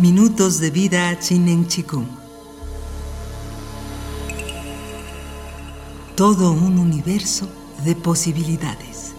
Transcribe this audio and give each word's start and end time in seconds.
Minutos 0.00 0.60
de 0.60 0.70
vida 0.70 1.14
Chinen 1.18 1.66
Chikung. 1.66 2.06
Todo 6.16 6.52
un 6.52 6.78
universo 6.78 7.46
de 7.84 7.94
posibilidades. 7.94 9.12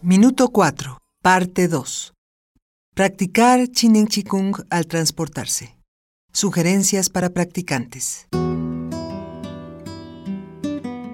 Minuto 0.00 0.48
4, 0.48 0.96
parte 1.22 1.68
2. 1.68 2.14
Practicar 2.94 3.68
Chinen 3.68 4.06
Chikung 4.06 4.56
al 4.70 4.86
transportarse. 4.86 5.76
Sugerencias 6.32 7.10
para 7.10 7.28
practicantes. 7.28 8.26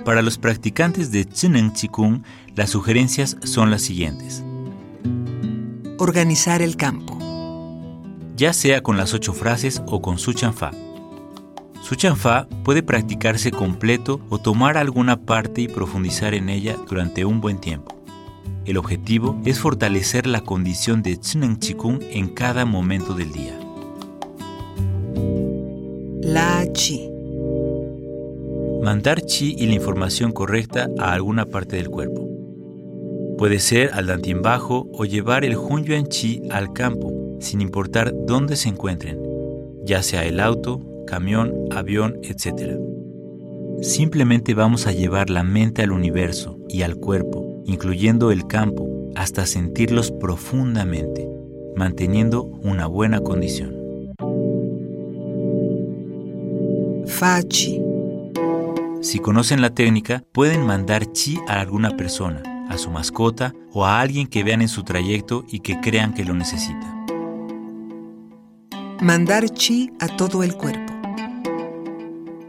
Para 0.07 0.23
los 0.23 0.39
practicantes 0.39 1.11
de 1.11 1.25
Chinen 1.25 1.73
Chikung, 1.73 2.23
las 2.55 2.71
sugerencias 2.71 3.37
son 3.43 3.73
las 3.73 3.83
siguientes. 3.83 4.45
Organizar 5.99 6.63
el 6.63 6.77
campo. 6.77 7.19
Ya 8.37 8.53
sea 8.53 8.85
con 8.85 8.97
las 8.97 9.15
ocho 9.15 9.33
frases 9.33 9.83
o 9.89 10.01
con 10.01 10.19
su 10.19 10.33
chanfa. 10.33 10.71
Su 11.83 11.97
chanfa 11.97 12.47
puede 12.63 12.85
practicarse 12.85 13.51
completo 13.51 14.21
o 14.29 14.39
tomar 14.39 14.79
alguna 14.79 15.23
parte 15.23 15.63
y 15.63 15.67
profundizar 15.67 16.35
en 16.35 16.51
ella 16.51 16.77
durante 16.89 17.25
un 17.25 17.41
buen 17.41 17.59
tiempo. 17.59 17.97
El 18.65 18.77
objetivo 18.77 19.37
es 19.45 19.59
fortalecer 19.59 20.29
la 20.29 20.43
condición 20.43 21.03
de 21.03 21.19
Chinen 21.19 21.59
Chikung 21.59 21.99
en 22.01 22.29
cada 22.29 22.65
momento 22.65 23.13
del 23.13 23.33
día. 23.33 23.59
La 26.23 26.65
Chi. 26.73 27.16
Mandar 28.87 29.21
chi 29.23 29.57
y 29.59 29.67
la 29.67 29.75
información 29.75 30.31
correcta 30.31 30.89
a 31.01 31.13
alguna 31.13 31.47
parte 31.47 31.75
del 31.75 31.91
cuerpo. 31.91 32.25
Puede 33.37 33.59
ser 33.59 33.91
al 33.93 34.07
dantien 34.07 34.43
bajo 34.43 34.89
o 34.93 35.05
llevar 35.05 35.45
el 35.45 35.57
Hunyuan 35.57 36.07
chi 36.07 36.43
al 36.53 36.73
campo, 36.73 37.13
sin 37.41 37.61
importar 37.61 38.15
dónde 38.29 38.55
se 38.55 38.69
encuentren, 38.69 39.19
ya 39.85 40.05
sea 40.05 40.25
el 40.25 40.39
auto, 40.39 40.87
camión, 41.05 41.53
avión, 41.73 42.21
etc. 42.23 42.79
Simplemente 43.83 44.55
vamos 44.55 44.87
a 44.87 44.93
llevar 44.93 45.31
la 45.31 45.43
mente 45.43 45.83
al 45.83 45.91
universo 45.91 46.61
y 46.69 46.83
al 46.83 46.95
cuerpo, 46.95 47.65
incluyendo 47.67 48.31
el 48.31 48.47
campo, 48.47 48.89
hasta 49.17 49.47
sentirlos 49.47 50.13
profundamente, 50.13 51.29
manteniendo 51.75 52.45
una 52.45 52.87
buena 52.87 53.19
condición. 53.19 53.75
Fa 57.09 57.43
Chi. 57.43 57.86
Si 59.07 59.21
conocen 59.21 59.61
la 59.61 59.73
técnica, 59.73 60.25
pueden 60.33 60.67
mandar 60.67 61.13
chi 61.13 61.39
a 61.47 61.61
alguna 61.61 61.97
persona, 61.97 62.43
a 62.69 62.77
su 62.77 62.91
mascota 62.91 63.55
o 63.73 63.87
a 63.87 64.01
alguien 64.01 64.27
que 64.27 64.43
vean 64.43 64.63
en 64.63 64.69
su 64.69 64.83
trayecto 64.83 65.45
y 65.49 65.61
que 65.61 65.79
crean 65.79 66.13
que 66.13 66.25
lo 66.25 66.35
necesita. 66.35 66.93
Mandar 69.01 69.49
chi 69.51 69.93
a 70.01 70.09
todo 70.09 70.43
el 70.43 70.57
cuerpo. 70.57 70.93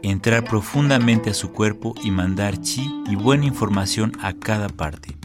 Entrar 0.02 0.42
profundamente 0.42 1.30
a 1.30 1.34
su 1.34 1.52
cuerpo 1.52 1.94
y 2.02 2.10
mandar 2.10 2.60
chi 2.60 2.90
y 3.08 3.14
buena 3.14 3.44
información 3.44 4.10
a 4.20 4.32
cada 4.32 4.68
parte. 4.68 5.16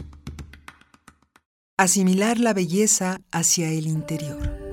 Asimilar 1.76 2.38
la 2.38 2.54
belleza 2.54 3.22
hacia 3.32 3.70
el 3.70 3.88
interior. 3.88 4.63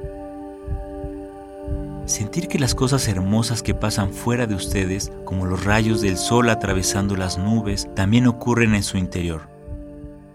Sentir 2.11 2.49
que 2.49 2.59
las 2.59 2.75
cosas 2.75 3.07
hermosas 3.07 3.63
que 3.63 3.73
pasan 3.73 4.11
fuera 4.11 4.45
de 4.45 4.53
ustedes, 4.53 5.13
como 5.23 5.45
los 5.45 5.63
rayos 5.63 6.01
del 6.01 6.17
sol 6.17 6.49
atravesando 6.49 7.15
las 7.15 7.37
nubes, 7.37 7.87
también 7.95 8.27
ocurren 8.27 8.75
en 8.75 8.83
su 8.83 8.97
interior. 8.97 9.47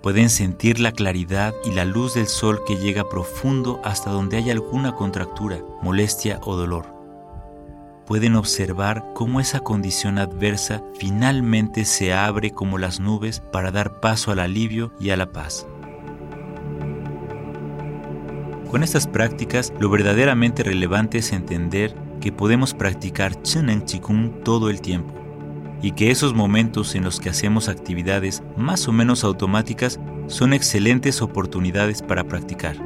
Pueden 0.00 0.30
sentir 0.30 0.80
la 0.80 0.92
claridad 0.92 1.52
y 1.66 1.72
la 1.72 1.84
luz 1.84 2.14
del 2.14 2.28
sol 2.28 2.62
que 2.66 2.78
llega 2.78 3.10
profundo 3.10 3.78
hasta 3.84 4.10
donde 4.10 4.38
hay 4.38 4.50
alguna 4.50 4.94
contractura, 4.94 5.60
molestia 5.82 6.40
o 6.44 6.56
dolor. 6.56 6.86
Pueden 8.06 8.36
observar 8.36 9.04
cómo 9.12 9.38
esa 9.38 9.60
condición 9.60 10.16
adversa 10.16 10.82
finalmente 10.98 11.84
se 11.84 12.14
abre 12.14 12.52
como 12.52 12.78
las 12.78 13.00
nubes 13.00 13.42
para 13.52 13.70
dar 13.70 14.00
paso 14.00 14.32
al 14.32 14.38
alivio 14.38 14.92
y 14.98 15.10
a 15.10 15.18
la 15.18 15.26
paz. 15.26 15.66
Con 18.70 18.82
estas 18.82 19.06
prácticas, 19.06 19.72
lo 19.78 19.88
verdaderamente 19.88 20.62
relevante 20.62 21.18
es 21.18 21.32
entender 21.32 21.94
que 22.20 22.32
podemos 22.32 22.74
practicar 22.74 23.40
Chinen 23.42 23.84
Chikung 23.84 24.42
todo 24.42 24.70
el 24.70 24.80
tiempo 24.80 25.14
y 25.82 25.92
que 25.92 26.10
esos 26.10 26.34
momentos 26.34 26.94
en 26.94 27.04
los 27.04 27.20
que 27.20 27.30
hacemos 27.30 27.68
actividades 27.68 28.42
más 28.56 28.88
o 28.88 28.92
menos 28.92 29.22
automáticas 29.22 30.00
son 30.26 30.52
excelentes 30.52 31.22
oportunidades 31.22 32.02
para 32.02 32.24
practicar. 32.24 32.76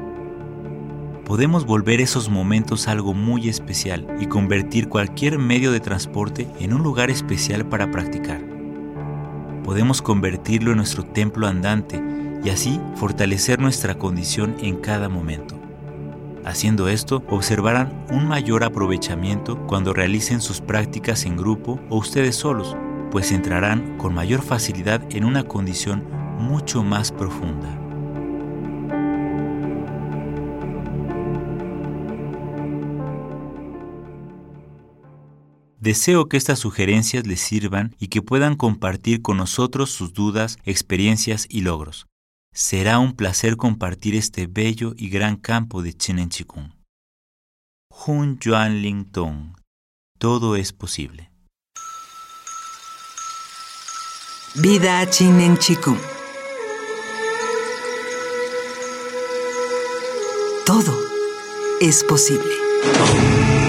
Podemos 1.25 1.65
volver 1.65 2.01
esos 2.01 2.29
momentos 2.29 2.89
algo 2.89 3.15
muy 3.15 3.49
especial 3.49 4.07
y 4.21 4.27
convertir 4.27 4.89
cualquier 4.89 5.39
medio 5.39 5.71
de 5.73 5.81
transporte 5.81 6.49
en 6.59 6.75
un 6.75 6.83
lugar 6.83 7.09
especial 7.09 7.67
para 7.67 7.91
practicar. 7.91 8.43
Podemos 9.65 10.03
convertirlo 10.03 10.73
en 10.73 10.79
nuestro 10.79 11.05
templo 11.05 11.47
andante 11.47 12.03
y 12.45 12.51
así 12.51 12.81
fortalecer 12.97 13.61
nuestra 13.61 13.97
condición 13.97 14.57
en 14.61 14.77
cada 14.77 15.09
momento. 15.09 15.60
Haciendo 16.45 16.89
esto, 16.89 17.23
observarán 17.29 18.07
un 18.11 18.27
mayor 18.27 18.65
aprovechamiento 18.65 19.59
cuando 19.67 19.93
realicen 19.93 20.41
sus 20.41 20.61
prácticas 20.61 21.25
en 21.27 21.37
grupo 21.37 21.79
o 21.91 21.99
ustedes 21.99 22.37
solos, 22.37 22.77
pues 23.11 23.31
entrarán 23.31 23.99
con 23.99 24.15
mayor 24.15 24.41
facilidad 24.43 25.03
en 25.11 25.25
una 25.25 25.45
condición 25.45 26.05
mucho 26.39 26.83
más 26.83 27.13
profunda. 27.13 27.77
Deseo 35.81 36.29
que 36.29 36.37
estas 36.37 36.59
sugerencias 36.59 37.27
les 37.27 37.41
sirvan 37.41 37.97
y 37.99 38.09
que 38.09 38.21
puedan 38.21 38.55
compartir 38.55 39.23
con 39.23 39.39
nosotros 39.39 39.91
sus 39.91 40.13
dudas, 40.13 40.59
experiencias 40.65 41.47
y 41.49 41.63
logros. 41.63 42.10
Será 42.53 42.99
un 42.99 43.15
placer 43.15 43.57
compartir 43.57 44.17
este 44.17 44.49
bello 44.49 44.93
y 44.97 45.09
gran 45.09 45.37
campo 45.37 45.83
de 45.83 45.93
Chinen 45.93 46.31
Chikung. 46.31 46.73
Hun 47.89 48.39
Yuan 48.41 48.83
Ling 48.83 49.05
Tong. 49.13 49.55
Todo 50.19 50.57
es 50.57 50.73
posible. 50.73 51.31
Vida 54.57 55.09
Chinen 55.09 55.57
Chikung. 55.59 55.99
Todo 60.67 60.99
es 61.81 62.03
posible. 62.03 63.60